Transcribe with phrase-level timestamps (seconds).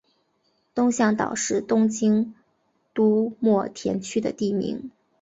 [0.73, 2.33] 东向岛是东京
[2.91, 4.89] 都墨田区的地名。